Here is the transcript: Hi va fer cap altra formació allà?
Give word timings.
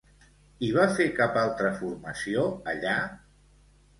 Hi 0.63 0.69
va 0.77 0.85
fer 0.99 1.05
cap 1.19 1.35
altra 1.41 1.73
formació 1.81 2.45
allà? 2.75 2.97